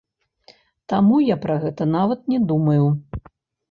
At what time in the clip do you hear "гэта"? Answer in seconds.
1.69-1.91